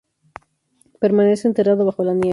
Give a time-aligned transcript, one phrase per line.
[0.99, 2.29] Permanece enterrado bajo la nieve.